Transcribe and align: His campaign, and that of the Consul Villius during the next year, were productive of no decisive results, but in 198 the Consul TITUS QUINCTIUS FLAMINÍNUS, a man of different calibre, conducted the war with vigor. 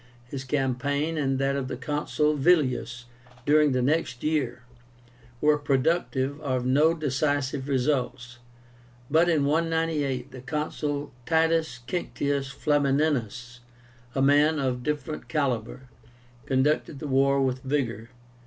His 0.25 0.43
campaign, 0.43 1.15
and 1.15 1.37
that 1.37 1.55
of 1.55 1.67
the 1.67 1.77
Consul 1.77 2.35
Villius 2.35 3.03
during 3.45 3.71
the 3.71 3.83
next 3.83 4.23
year, 4.23 4.63
were 5.39 5.59
productive 5.59 6.41
of 6.41 6.65
no 6.65 6.95
decisive 6.95 7.67
results, 7.67 8.39
but 9.11 9.29
in 9.29 9.45
198 9.45 10.31
the 10.31 10.41
Consul 10.41 11.13
TITUS 11.27 11.81
QUINCTIUS 11.87 12.51
FLAMINÍNUS, 12.51 13.59
a 14.15 14.23
man 14.23 14.57
of 14.57 14.81
different 14.81 15.27
calibre, 15.27 15.81
conducted 16.47 16.97
the 16.97 17.07
war 17.07 17.39
with 17.39 17.61
vigor. 17.61 18.09